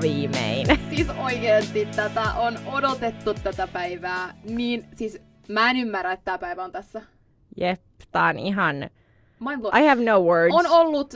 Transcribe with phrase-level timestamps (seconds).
[0.00, 0.66] viimein.
[0.94, 4.34] Siis oikeesti tätä on odotettu tätä päivää.
[4.44, 7.02] Niin, siis mä en ymmärrä, että tämä päivä on tässä.
[7.56, 7.80] Jep,
[8.12, 8.90] tää on ihan...
[9.80, 10.54] I have no words.
[10.54, 11.14] On ollut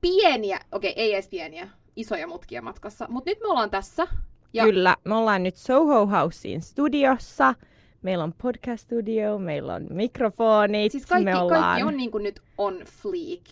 [0.00, 3.06] pieniä, okei okay, ei edes pieniä, isoja mutkia matkassa.
[3.08, 4.06] Mutta nyt me ollaan tässä.
[4.52, 4.64] Ja...
[4.64, 7.54] Kyllä, me ollaan nyt Soho Housein studiossa.
[8.02, 10.92] Meillä on podcast-studio, meillä on mikrofonit.
[10.92, 11.62] Siis kaikki, me ollaan...
[11.62, 13.42] kaikki on niin kuin nyt on fleek.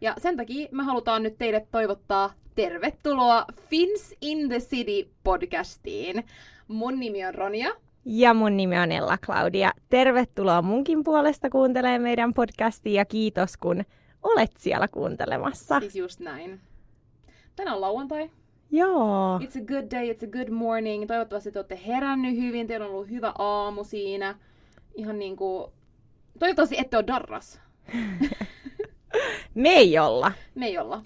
[0.00, 6.24] Ja sen takia me halutaan nyt teille toivottaa tervetuloa Fins in the City podcastiin.
[6.68, 7.70] Mun nimi on Ronia.
[8.04, 9.72] Ja mun nimi on Ella Claudia.
[9.88, 13.84] Tervetuloa munkin puolesta kuuntelemaan meidän podcastia ja kiitos kun
[14.22, 15.80] olet siellä kuuntelemassa.
[15.80, 16.60] Siis just näin.
[17.56, 18.30] Tänään on lauantai.
[18.70, 19.38] Joo.
[19.38, 21.06] It's a good day, it's a good morning.
[21.06, 24.34] Toivottavasti te olette herännyt hyvin, teillä on ollut hyvä aamu siinä.
[24.94, 25.72] Ihan niinku...
[26.38, 27.60] Toivottavasti ette ole darras.
[29.54, 30.32] Me ei olla.
[30.54, 31.02] Me ei olla.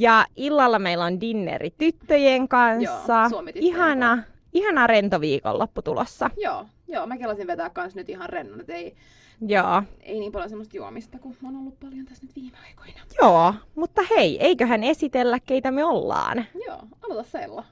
[0.00, 3.28] Ja illalla meillä on dinneri tyttöjen kanssa.
[3.30, 6.30] Joo, ihana, ihana rento viikonloppu tulossa.
[6.36, 8.94] Joo, joo, mä kelasin vetää kans nyt ihan rennon, että ei,
[9.40, 9.82] Joo.
[10.00, 13.00] ei niin paljon semmoista juomista, kun on ollut paljon tässä nyt viime aikoina.
[13.22, 16.44] Joo, mutta hei, eiköhän esitellä, keitä me ollaan.
[16.66, 17.64] Joo, aloita sä Ella.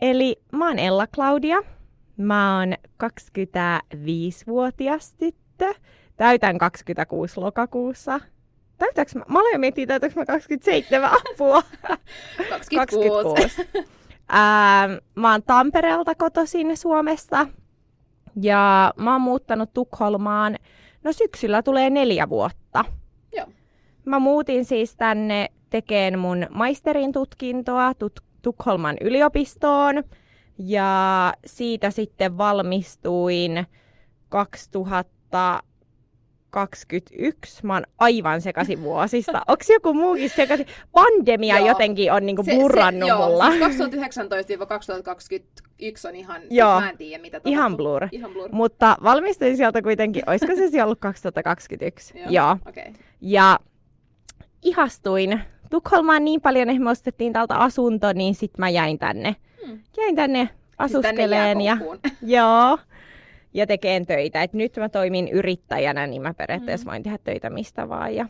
[0.00, 1.62] Eli mä oon Ella Claudia.
[2.16, 5.74] Mä oon 25-vuotias tyttö.
[6.16, 8.20] Täytän 26 lokakuussa.
[8.78, 9.24] Täytääks mä?
[9.28, 11.62] Mä olen miettinyt, täytääks mä 27 apua.
[12.50, 12.76] 26.
[12.76, 13.68] 26.
[14.28, 17.46] Ää, mä oon Tampereelta kotoisin Suomesta.
[18.42, 20.56] Ja mä oon muuttanut Tukholmaan.
[21.04, 22.84] No syksyllä tulee neljä vuotta.
[23.36, 23.46] Joo.
[24.04, 30.04] Mä muutin siis tänne tekeen mun maisterin tutkintoa Tut- Tukholman yliopistoon.
[30.58, 33.66] Ja siitä sitten valmistuin
[34.28, 35.60] 2000
[36.52, 37.66] 2021.
[37.66, 39.42] Mä oon aivan sekaisin vuosista.
[39.48, 40.66] Onko joku muukin sekaisin?
[40.92, 41.68] Pandemia joo.
[41.68, 43.54] jotenkin on niinku burrannut se, se, mulla.
[43.54, 43.80] Joo, siis
[46.06, 47.52] 2019-2021 on ihan, siis joo, siis mä en tiedä mitä tapahtuu.
[47.52, 48.08] Ihan blur.
[48.12, 48.48] Ihan blur.
[48.52, 52.18] Mutta valmistuin sieltä kuitenkin, olisiko se siellä ollut 2021?
[52.18, 52.26] joo.
[52.30, 52.56] joo.
[52.68, 52.92] Okay.
[53.20, 53.58] Ja
[54.62, 59.36] ihastuin Tukholmaan niin paljon, että me ostettiin täältä asunto, niin sit mä jäin tänne.
[59.66, 59.80] Hmm.
[59.96, 60.48] Jäin tänne
[60.78, 61.58] asuskeleen.
[61.58, 62.78] Siis tänne ja, joo
[63.54, 64.42] ja tekeen töitä.
[64.42, 66.90] Et nyt mä toimin yrittäjänä, niin mä periaatteessa mm.
[66.90, 68.14] voin tehdä töitä mistä vaan.
[68.14, 68.26] Ja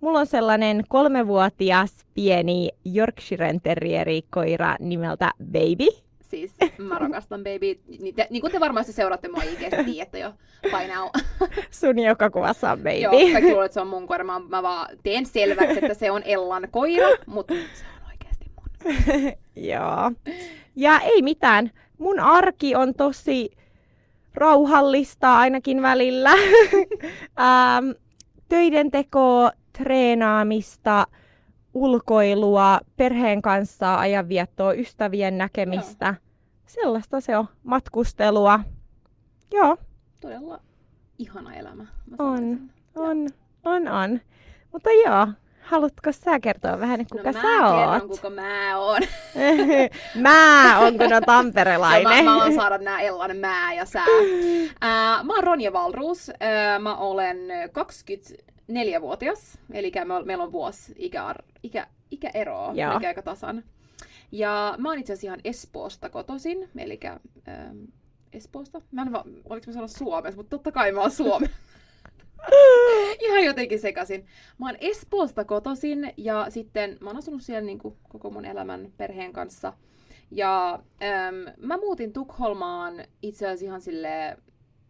[0.00, 5.88] mulla on sellainen kolmevuotias pieni Yorkshiren terrieri koira nimeltä Baby.
[6.22, 7.98] Siis mä rakastan Baby.
[8.00, 10.32] Niin, te, niin kuin te varmasti seuraatte mua IGstä, tiedätte jo
[10.72, 11.08] now.
[11.70, 12.98] Sun joka kuvassa on Baby.
[12.98, 14.24] Joo, kaikki luulet, että se on mun koira.
[14.24, 19.32] Mä, mä vaan teen selväksi, että se on Ellan koira, mutta se on oikeasti mun.
[19.70, 20.12] Joo.
[20.76, 21.70] Ja ei mitään.
[21.98, 23.50] Mun arki on tosi
[24.34, 26.30] rauhallista ainakin välillä.
[27.40, 27.90] ähm,
[28.48, 31.06] töiden tekoa, treenaamista,
[31.74, 36.06] ulkoilua, perheen kanssa ajanviettoa, ystävien näkemistä.
[36.06, 36.30] Joo.
[36.66, 37.46] Sellaista se on.
[37.62, 38.60] Matkustelua.
[39.52, 39.76] Joo.
[40.20, 40.60] Todella
[41.18, 41.86] ihana elämä.
[42.18, 42.60] On,
[42.94, 43.28] on,
[43.64, 44.20] on, on.
[44.72, 45.26] Mutta joo,
[45.70, 47.76] Haluatko sä kertoa vähän, kuka no, sä oot?
[47.76, 49.00] mä kerron, kuka mä oon.
[50.22, 52.24] mä oon kun on tamperelainen.
[52.24, 54.04] no, mä, mä saada nää Ellan mä ja sä.
[54.10, 56.28] Uh, mä oon Ronja Valruus.
[56.28, 57.38] Uh, mä olen
[57.68, 63.64] 24-vuotias, eli me, meillä on vuosi ikä, ikä, ikäeroa, mikä aika tasan.
[64.32, 67.18] Ja mä oon itse asiassa ihan Espoosta kotoisin, eli äh,
[68.32, 68.80] Espoosta.
[68.92, 71.56] Mä en va- oliko mä sanoa Suomessa, mutta totta kai mä oon Suomessa.
[73.26, 74.26] Ihan jotenkin sekasin.
[74.58, 78.92] Mä oon Espoosta kotosin ja sitten mä oon asunut siellä niin kuin koko mun elämän
[78.96, 79.72] perheen kanssa.
[80.30, 84.42] Ja äm, mä muutin Tukholmaan itse asiassa ihan silleen,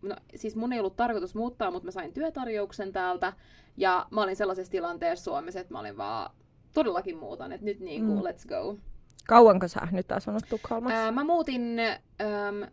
[0.02, 3.32] no siis mun ei ollut tarkoitus muuttaa, mutta mä sain työtarjouksen täältä.
[3.76, 6.30] Ja mä olin sellaisessa tilanteessa Suomessa, että mä olin vaan
[6.74, 8.24] todellakin muutan, että nyt niin kuin mm.
[8.24, 8.78] let's go.
[9.26, 10.98] Kauanko sä nyt asunut Tukholmassa?
[10.98, 12.70] Ää, mä muutin äm,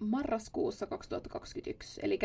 [0.00, 2.18] marraskuussa 2021, eli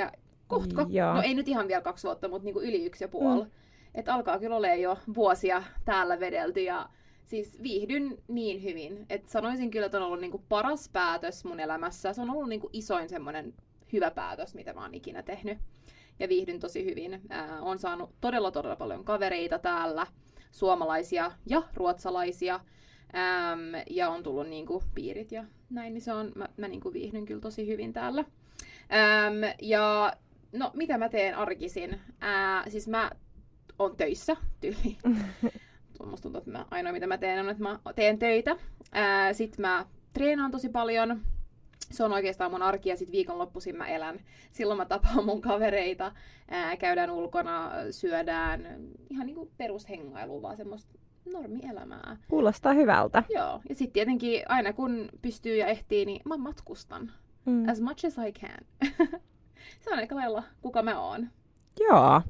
[0.48, 0.88] kohta.
[1.14, 3.44] No ei nyt ihan vielä kaksi vuotta, mutta niinku yli yksi ja puoli.
[3.44, 3.52] Mm.
[3.96, 6.90] Että alkaa kyllä olemaan jo vuosia täällä vedelty ja
[7.26, 9.06] siis viihdyn niin hyvin.
[9.10, 12.14] Että sanoisin kyllä, että on ollut niinku paras päätös mun elämässä.
[12.14, 13.54] Se on ollut niinku isoin semmoinen
[13.94, 15.58] hyvä päätös, mitä mä oon ikinä tehnyt.
[16.20, 17.22] Ja viihdyn tosi hyvin.
[17.30, 20.08] Ää, on saanut todella todella paljon kavereita täällä,
[20.52, 22.60] suomalaisia ja ruotsalaisia.
[23.16, 23.60] Äm,
[23.90, 27.42] ja on tullut niinku piirit ja näin, niin se on, mä, mä niinku viihdyn kyllä
[27.42, 28.22] tosi hyvin täällä.
[28.22, 30.14] Äm, ja
[30.58, 32.00] No, mitä mä teen arkisin?
[32.20, 33.12] Ää, siis mä
[33.80, 34.98] oon töissä, tyyli.
[36.06, 38.58] Musta tuntuu, että mä, ainoa mitä mä teen on, että mä teen töitä.
[38.92, 41.22] Ää, sit mä treenaan tosi paljon.
[41.92, 44.20] Se on oikeastaan mun arki ja sit viikonloppuisin mä elän.
[44.52, 46.12] Silloin mä tapaan mun kavereita,
[46.48, 48.78] ää, käydään ulkona, syödään.
[49.10, 51.00] Ihan niinku perushengailua, vaan semmoista
[51.32, 52.18] normielämää.
[52.28, 53.24] Kuulostaa hyvältä.
[53.30, 57.12] Joo, ja sitten tietenkin aina kun pystyy ja ehtii, niin mä matkustan.
[57.46, 57.70] Mm.
[57.70, 58.90] As much as I can.
[59.80, 61.28] Se on aika lailla kuka mä oon.
[61.80, 62.22] Joo.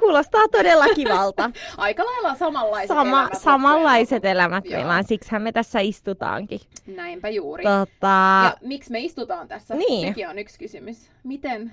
[0.00, 1.50] Kuulostaa todella kivalta.
[1.76, 3.40] Aika lailla samanlaiset Sama, elämät.
[3.40, 4.76] Samanlaiset elämät Joo.
[4.78, 6.60] meillä on, siksihän me tässä istutaankin.
[6.86, 7.64] Näinpä juuri.
[7.64, 8.42] Tota...
[8.44, 9.74] Ja miksi me istutaan tässä?
[9.74, 10.08] Niin.
[10.08, 11.10] Sekin on yksi kysymys.
[11.24, 11.72] Miten,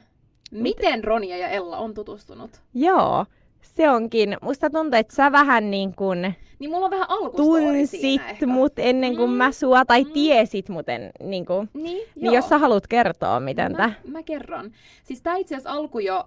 [0.51, 2.51] miten Ronia ja Ella on tutustunut?
[2.73, 3.25] Joo,
[3.75, 4.37] se onkin.
[4.41, 6.35] Musta tuntuu, että sä vähän niin kuin...
[6.59, 9.35] Niin mulla on vähän Tunsit mut ennen kuin mm.
[9.35, 10.11] mä sua, tai mm.
[10.11, 11.69] tiesit mut en, niin kuin.
[11.73, 13.93] Niin, niin jos sä haluat kertoa, miten mä, tää...
[14.07, 14.71] Mä kerron.
[15.03, 16.25] Siis tää itse asiassa alkoi jo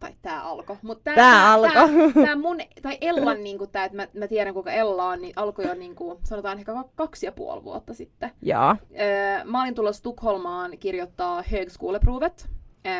[0.00, 2.12] tai tää alkoi, mutta tää, tää, tää, alko.
[2.14, 5.32] tää, tää mun, tai Ellan niinku tää, että mä, mä tiedän kuinka Ella on, niin
[5.36, 8.30] alkoi jo niinku, sanotaan ehkä kaksi ja puoli vuotta sitten.
[8.42, 8.76] Joo.
[9.00, 12.48] Öö, mä olin tulossa Tukholmaan kirjoittaa Högskoleprovet,
[12.86, 12.92] öö,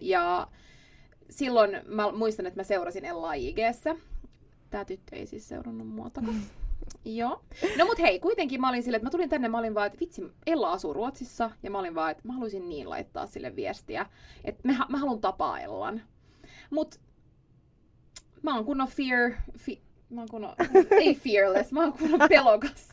[0.00, 0.46] ja
[1.32, 3.96] silloin mä muistan, että mä seurasin Ellaa IGssä.
[4.70, 6.36] Tää tyttö ei siis seurannut mua takas.
[7.04, 7.42] Joo.
[7.78, 10.00] No mut hei, kuitenkin mä olin silleen, että mä tulin tänne, mä olin vaan, että
[10.00, 14.06] vitsi, Ella asuu Ruotsissa, ja mä olin vaan, että mä haluaisin niin laittaa sille viestiä,
[14.44, 16.02] että mä, mä haluan tapaa Ellan.
[16.70, 17.00] Mut
[18.42, 20.54] mä oon kunnon fear, fi, mä oon kunnon,
[20.90, 22.88] ei fearless, mä oon kunnon pelokas.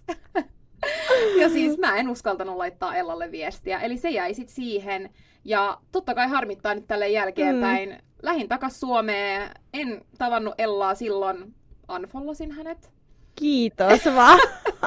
[1.39, 5.09] ja siis mä en uskaltanut laittaa Ellalle viestiä, eli se jäi sit siihen.
[5.45, 7.89] Ja totta kai harmittaa nyt tälle jälkeenpäin.
[7.89, 8.08] Mm.
[8.23, 11.55] Lähin takas Suomeen, en tavannut Ellaa silloin,
[11.95, 12.91] unfollasin hänet.
[13.35, 14.39] Kiitos vaan.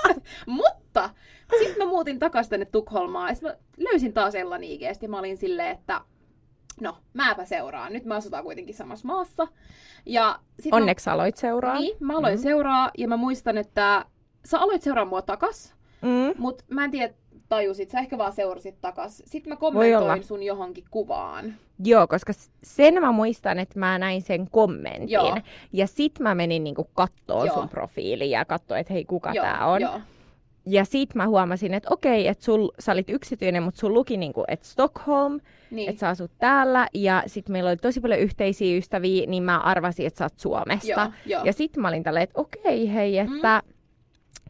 [0.47, 1.11] Mutta
[1.59, 5.37] sitten mä muutin takaisin tänne Tukholmaan ja mä löysin taas Ellan IGstä ja mä olin
[5.37, 6.01] silleen, että
[6.81, 7.93] no, mäpä seuraan.
[7.93, 9.49] Nyt mä asutaan kuitenkin samassa maassa.
[10.07, 11.15] Ja sit Onneksi mä...
[11.15, 11.79] aloit seuraa.
[11.79, 12.43] Niin, mä aloin mm.
[12.43, 14.05] seuraa ja mä muistan, että
[14.45, 15.75] sä aloit seuraa mua takas.
[16.03, 16.35] Mm.
[16.39, 17.15] Mutta mä en tiedä,
[17.53, 19.23] tajusit, sä ehkä vaan seurasit takas.
[19.27, 21.55] Sitten mä kommentoin sun johonkin kuvaan.
[21.85, 22.33] Joo, koska
[22.63, 25.11] sen mä muistan, että mä näin sen kommentin.
[25.11, 25.39] Joo.
[25.73, 29.67] Ja sit mä menin niinku kattoo sun profiiliin ja katsoin, että hei, kuka Joo, tää
[29.67, 29.81] on.
[29.81, 30.01] Joo.
[30.67, 34.45] Ja sit mä huomasin, että okei, että sul, sä olit yksityinen, mutta sun luki niinku,
[34.49, 35.41] että Stockholm,
[35.71, 35.91] niin.
[35.91, 36.89] että sä asut täällä.
[36.95, 40.89] Ja sit meillä oli tosi paljon yhteisiä ystäviä, niin mä arvasin, että sä oot Suomesta.
[40.89, 41.45] Joo, jo.
[41.45, 43.72] Ja sit mä olin tälleen, että okei, hei, että mm.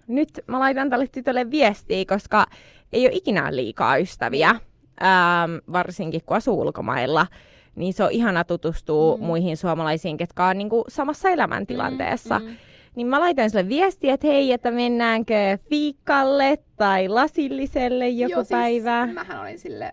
[0.07, 2.47] Nyt mä laitan tälle tytölle viestiä, koska
[2.93, 4.59] ei ole ikinä liikaa ystäviä, mm.
[5.07, 7.27] ähm, varsinkin kun asuu ulkomailla.
[7.75, 9.25] Niin se on ihana tutustua mm.
[9.25, 12.39] muihin suomalaisiin, ketkä on niinku samassa elämäntilanteessa.
[12.39, 12.57] Mm, mm
[12.97, 18.49] niin mä laitan sulle viestiä, että hei, että mennäänkö fiikalle tai lasilliselle joku Joo, siis
[18.49, 19.07] päivä.
[19.07, 19.93] mähän olin sille,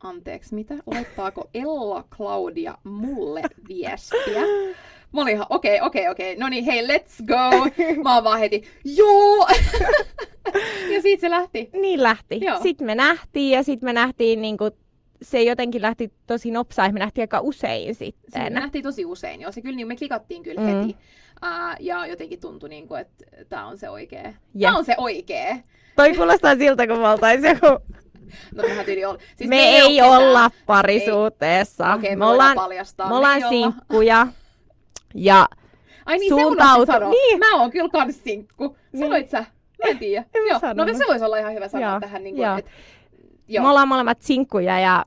[0.00, 0.74] anteeksi, mitä?
[0.86, 4.42] Laittaako Ella Claudia mulle viestiä?
[5.14, 6.40] Mä olin ihan, okei, okay, okei, okay, okei, okay.
[6.40, 7.70] no niin, hei, let's go.
[8.02, 9.48] Mä oon vaan heti, joo!
[10.94, 11.70] ja siitä se lähti.
[11.72, 12.38] Niin lähti.
[12.40, 12.62] Joo.
[12.62, 14.70] Sitten me nähtiin ja sitten me nähtiin niinku
[15.22, 18.42] se jotenkin lähti tosi nopsaa, me nähtiin aika usein sitten.
[18.42, 19.52] Se nähtiin tosi usein, joo.
[19.52, 20.66] Se kyllä, niin me klikattiin kyllä mm.
[20.66, 20.96] heti.
[21.42, 24.20] Uh, ja jotenkin tuntui, niin kuin, että tämä on se oikea.
[24.20, 24.34] Yeah.
[24.60, 25.56] Tämä on se oikea.
[25.96, 27.84] Toi kuulostaa siltä, kun me oltaisiin joku...
[28.54, 29.18] No mehän tyyli olla.
[29.36, 31.94] Siis me, me ei, ei olla parisuhteessa.
[31.94, 33.08] Okei, okay, me, me ollaan, paljastaa.
[33.08, 34.26] Me ollaan sinkkuja.
[35.14, 35.46] Ja
[36.06, 36.92] Ai niin, suuntautu...
[36.92, 37.38] se niin.
[37.38, 38.76] Mä oon kyllä kans sinkku.
[38.98, 39.30] Sanoit niin.
[39.30, 39.44] sä?
[39.84, 40.24] Mä en tiedä.
[40.34, 40.74] En joo.
[40.74, 42.00] No se voisi olla ihan hyvä sanoa joo.
[42.00, 42.24] tähän.
[42.24, 42.58] Niin kuin, joo.
[42.58, 42.66] Et,
[43.48, 43.62] joo.
[43.62, 45.06] Me ollaan molemmat sinkkuja ja...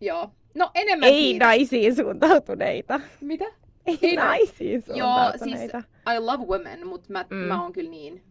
[0.00, 0.30] Joo.
[0.54, 1.44] No enemmän Ei siitä.
[1.44, 3.00] naisiin suuntautuneita.
[3.20, 3.44] Mitä?
[3.86, 5.60] Ei, ei naisiin Joo, siis
[6.14, 7.36] I love women, mutta mä, mm.
[7.36, 8.22] mä oon kyllä niin.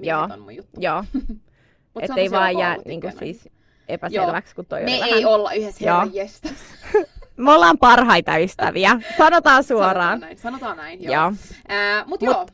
[0.00, 0.22] Joo.
[0.22, 0.80] on mun juttu.
[0.80, 1.04] Joo.
[2.00, 3.48] Että ei vaan jää niinku siis
[3.88, 6.10] epäselväksi, kun toi Me ei olla yhdessä herran
[7.36, 9.00] Me ollaan parhaita ystäviä.
[9.18, 9.94] Sanotaan suoraan.
[9.96, 11.14] Sanotaan näin, Sanotaan näin joo.
[11.14, 11.32] joo.
[11.70, 12.46] Äh, mut, mut joo.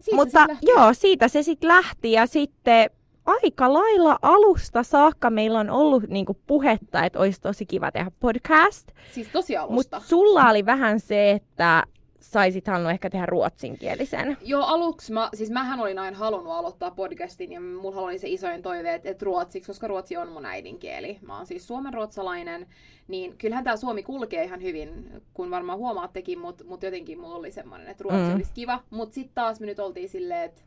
[0.00, 2.90] Siitä mutta joo, siitä se sitten lähti ja sitten
[3.26, 8.88] aika lailla alusta saakka meillä on ollut niinku puhetta, että olisi tosi kiva tehdä podcast.
[9.12, 9.74] Siis tosi alusta.
[9.74, 11.82] Mutta sulla oli vähän se, että
[12.30, 14.36] saisit halunnut ehkä tehdä ruotsinkielisen.
[14.42, 18.62] Joo, aluksi mä, siis mähän olin aina halunnut aloittaa podcastin ja mulla oli se isoin
[18.62, 21.18] toive, että, että ruotsiksi, koska ruotsi on mun äidinkieli.
[21.22, 22.66] Mä oon siis suomenruotsalainen,
[23.08, 27.50] niin kyllähän tämä suomi kulkee ihan hyvin, kun varmaan huomaattekin, mutta mut jotenkin mulla oli
[27.50, 28.34] semmoinen, että ruotsi mm.
[28.34, 28.82] olisi kiva.
[28.90, 30.62] Mutta sitten taas me nyt oltiin silleen, että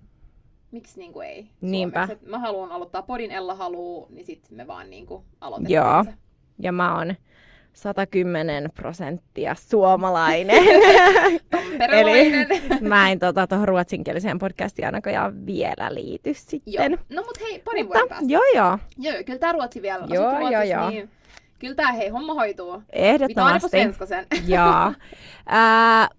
[0.72, 2.08] miksi niinku ei Niinpä.
[2.25, 6.04] mä haluan aloittaa podin, Ella haluu, niin sitten me vaan niinku aloitetaan Joo.
[6.04, 6.13] Se.
[6.60, 7.16] Ja mä oon
[7.74, 10.64] 110 prosenttia suomalainen.
[12.00, 12.32] Eli
[12.82, 16.74] mä en tota, tuohon ruotsinkieliseen podcastiin ainakaan vielä liity sitten.
[16.74, 16.98] Joo.
[17.10, 18.26] No mut hei, parin vuoden päästä.
[18.28, 18.78] Joo joo.
[18.98, 20.06] Joo, kyllä tää ruotsi vielä.
[20.10, 20.90] Joo, joo, joo, joo.
[20.90, 21.10] Niin
[21.60, 22.84] kyllä tää hei, homma hoituu.
[22.94, 23.78] Ehdottomasti.
[24.56, 24.94] joo.
[25.54, 26.10] Äh,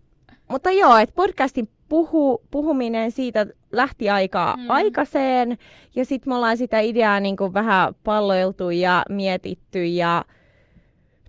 [0.49, 4.71] mutta joo, että podcastin puhu, puhuminen siitä lähti aika mm.
[4.71, 5.59] aikaiseen
[5.97, 10.25] ja sitten me ollaan sitä ideaa niin kuin vähän palloiltu ja mietitty ja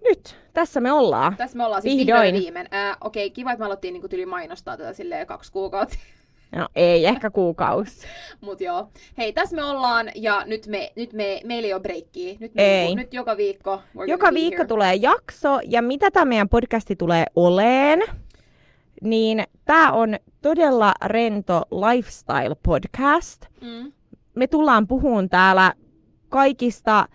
[0.04, 1.36] nyt, tässä me ollaan.
[1.38, 2.36] Tässä me ollaan siis vihdoin.
[2.58, 5.98] Äh, Okei, okay, kiva, että me aloittiin niin tyli mainostaa tätä silleen kaksi kuukautta
[6.56, 8.08] No ei, ehkä kuukausi.
[8.42, 8.90] Mut joo.
[9.18, 12.38] Hei, tässä me ollaan ja nyt, me, nyt me, meillä ei ole breikkiä.
[12.40, 12.86] Nyt, ei.
[12.86, 13.82] Niin, nyt joka viikko.
[14.08, 14.68] Joka viikko here.
[14.68, 18.02] tulee jakso ja mitä tämä meidän podcasti tulee oleen,
[19.02, 23.46] niin tämä on todella rento lifestyle podcast.
[23.62, 23.92] Mm.
[24.36, 25.74] Me tullaan puhumaan täällä
[26.30, 27.08] kaikista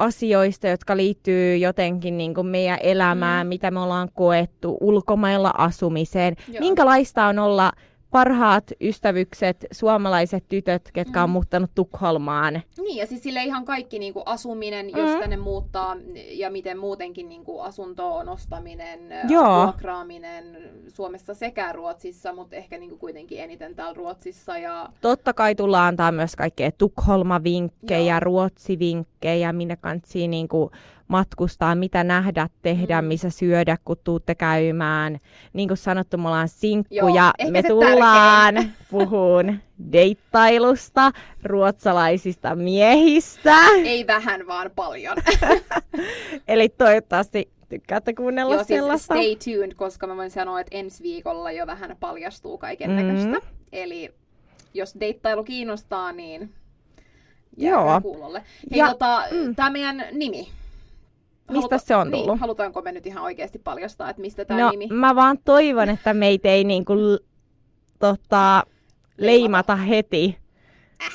[0.00, 3.48] asioista, jotka liittyy jotenkin niin kuin meidän elämään, mm.
[3.48, 6.60] mitä me ollaan koettu, ulkomailla asumiseen, Joo.
[6.60, 7.72] minkälaista on olla
[8.10, 11.32] parhaat ystävykset, suomalaiset tytöt, ketkä on mm.
[11.32, 12.62] muuttanut Tukholmaan.
[12.78, 14.98] Niin, ja siis sille ihan kaikki niin kuin asuminen, mm.
[14.98, 15.96] jos tänne muuttaa,
[16.30, 19.64] ja miten muutenkin niin kuin asuntoon ostaminen, Joo.
[19.64, 24.58] vuokraaminen Suomessa sekä Ruotsissa, mutta ehkä niin kuin kuitenkin eniten täällä Ruotsissa.
[24.58, 24.88] Ja...
[25.00, 30.70] Totta kai tullaan antaa myös kaikkea Tukholma-vinkkejä, Ruotsi-vinkkejä, minne kansi niin kuin
[31.10, 33.08] matkustaa, mitä nähdä, tehdä, mm.
[33.08, 35.18] missä syödä, kun tuutte käymään.
[35.52, 37.32] Niin kuin sanottu, me ollaan sinkkuja.
[37.38, 38.54] Joo, me tullaan
[38.90, 39.58] puhun
[39.92, 41.10] deittailusta,
[41.44, 43.56] ruotsalaisista miehistä.
[43.84, 45.16] Ei vähän, vaan paljon.
[46.48, 49.14] Eli toivottavasti tykkäätte kuunnella Joo, siis sellaista.
[49.14, 53.26] stay tuned, koska mä voin sanoa, että ensi viikolla jo vähän paljastuu kaiken näköistä.
[53.26, 53.58] Mm-hmm.
[53.72, 54.14] Eli
[54.74, 56.52] jos deittailu kiinnostaa, niin
[57.56, 58.00] Joo.
[58.00, 58.42] kuulolle.
[58.70, 59.54] Hei, ja, tota, mm.
[59.54, 60.48] tämä meidän nimi.
[61.50, 62.34] Mistä Haluta, se on niin, tullut?
[62.34, 64.86] Niin, halutaanko me nyt ihan oikeasti paljastaa, että mistä tämä no, nimi?
[64.86, 66.94] mä vaan toivon, että meitä ei niinku,
[67.98, 68.62] tota,
[69.18, 70.38] leimata heti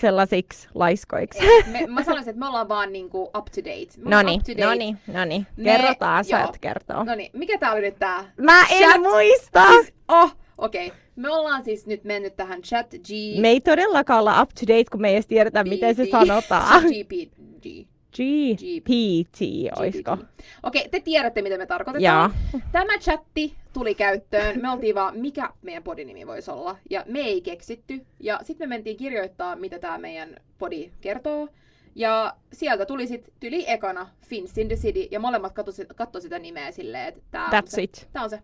[0.01, 1.39] sellaisiksi laiskoiksi.
[1.71, 3.87] me, mä sanoisin, että me ollaan vaan niinku up to date.
[3.97, 5.47] No niin, no niin, no niin.
[5.63, 7.03] Kerrotaan, sä et kertoo.
[7.03, 8.31] No niin, mikä tää oli nyt tää?
[8.37, 9.01] Mä en chat...
[9.01, 9.67] muista!
[9.67, 10.87] Siis, oh, okei.
[10.87, 10.99] Okay.
[11.15, 13.39] Me ollaan siis nyt mennyt tähän chat G...
[13.41, 16.83] Me ei todellakaan olla up to date, kun me ei edes tiedetä, miten se sanotaan.
[16.83, 17.94] GPT.
[18.15, 19.39] GPT,
[19.79, 20.17] oisko?
[20.63, 22.03] Okei, te tiedätte, mitä me tarkoitetaan.
[22.03, 22.59] Ja.
[22.71, 24.61] Tämä chatti tuli käyttöön.
[24.61, 26.77] Me oltiin vaan, mikä meidän podinimi voisi olla.
[26.89, 28.05] Ja me ei keksitty.
[28.19, 31.47] Ja sitten me mentiin kirjoittaa, mitä tämä meidän podi kertoo.
[31.95, 35.07] Ja sieltä tuli sitten tyli ekana Fins in the City.
[35.11, 35.53] Ja molemmat
[35.95, 37.83] katsoi sitä nimeä silleen, että tämä on, se.
[37.83, 38.09] it.
[38.13, 38.39] Tää on se.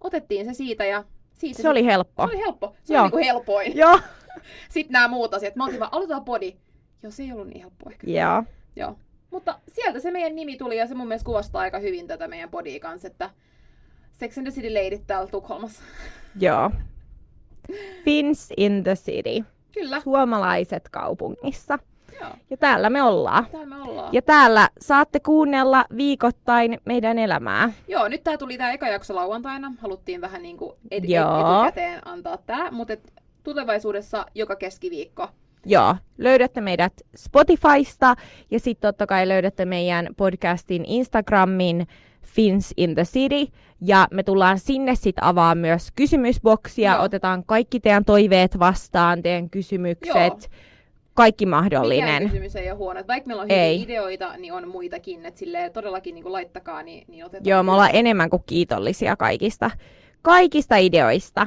[0.00, 2.26] Otettiin se siitä ja siitä se, se oli helppo.
[2.26, 2.74] Se oli helppo.
[2.84, 3.02] Se Joo.
[3.02, 3.76] oli niinku helpoin.
[3.76, 4.00] Joo.
[4.74, 5.56] sitten nämä muut asiat.
[5.56, 6.56] Me oltiin vaan, aloitetaan podi.
[7.02, 8.10] Joo, se ei ollut niin helppo ehkä.
[8.10, 8.44] Joo.
[8.76, 8.98] Joo.
[9.30, 12.50] Mutta sieltä se meidän nimi tuli ja se mun mielestä kuvastaa aika hyvin tätä meidän
[12.50, 13.30] bodia kanssa, että
[14.12, 15.82] Sex and the City Lady täällä Tukholmassa.
[16.40, 16.70] Joo.
[18.04, 19.44] Fins in the City.
[19.74, 20.00] Kyllä.
[20.00, 21.78] Suomalaiset kaupungissa.
[22.20, 22.30] Joo.
[22.50, 23.46] Ja täällä me ollaan.
[23.46, 24.14] Täällä me ollaan.
[24.14, 27.72] Ja täällä saatte kuunnella viikoittain meidän elämää.
[27.88, 29.72] Joo, nyt tää tuli tää eka jakso lauantaina.
[29.78, 32.96] Haluttiin vähän niinku ed- ed- etukäteen antaa tää, mutta
[33.42, 35.28] tulevaisuudessa joka keskiviikko
[35.68, 38.14] Joo, löydätte meidät Spotifysta
[38.50, 41.86] ja sitten totta kai löydätte meidän podcastin Instagramin
[42.22, 43.52] Fins in the City.
[43.80, 47.02] Ja me tullaan sinne sitten avaa myös kysymysboksia, Joo.
[47.02, 50.14] otetaan kaikki teidän toiveet vastaan, teidän kysymykset.
[50.14, 50.60] Joo
[51.16, 52.22] kaikki mahdollinen.
[52.22, 53.00] Mikään kysymys ei ole huono.
[53.08, 53.82] Vaikka meillä on hyviä ei.
[53.82, 55.26] ideoita, niin on muitakin.
[55.26, 57.48] Että silleen todellakin niin laittakaa, niin, niin otetaan.
[57.48, 59.70] Joo, me ollaan enemmän kuin kiitollisia kaikista,
[60.22, 61.46] kaikista ideoista.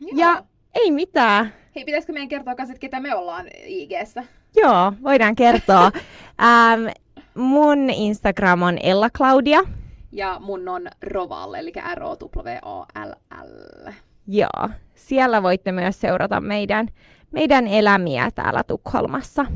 [0.00, 0.10] Joo.
[0.14, 0.44] Ja
[0.74, 1.52] ei mitään.
[1.76, 3.90] Hei, pitäisikö meidän kertoa kanssa, että ketä me ollaan ig
[4.56, 5.84] Joo, voidaan kertoa.
[6.42, 6.86] ähm,
[7.34, 9.60] mun Instagram on Ella Claudia.
[10.12, 12.58] Ja mun on Roval, eli r o w
[13.04, 13.12] l
[13.42, 13.90] l
[14.26, 16.88] Joo, siellä voitte myös seurata meidän,
[17.30, 19.46] meidän elämiä täällä Tukholmassa.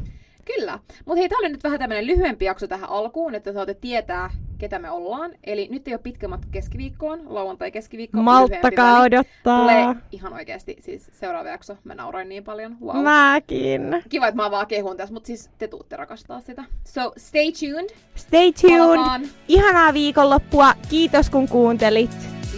[0.54, 0.78] Kyllä.
[1.04, 4.78] Mutta hei, tämä oli nyt vähän tämmöinen lyhyempi jakso tähän alkuun, että saatte tietää, ketä
[4.78, 5.32] me ollaan.
[5.44, 8.18] Eli nyt ei ole pitkä matka keskiviikkoon, lauantai keskiviikko.
[8.22, 9.60] Malttakaa odottaa.
[9.60, 11.76] Tulee ihan oikeasti, siis seuraava jakso.
[11.84, 12.76] Mä nauroin niin paljon.
[12.80, 13.02] Wow.
[13.02, 14.04] Mäkin.
[14.08, 16.64] Kiva, että mä vaan kehun tässä, mutta siis te tuutte rakastaa sitä.
[16.84, 17.90] So, stay tuned.
[18.14, 18.78] Stay tuned.
[18.78, 19.22] Palataan.
[19.48, 20.72] Ihanaa viikonloppua.
[20.88, 22.16] Kiitos kun kuuntelit.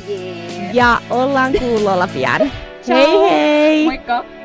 [0.08, 0.74] Yeah.
[0.74, 2.40] Ja ollaan kuulolla pian.
[2.88, 3.84] hei hei!
[3.84, 4.37] Moikka!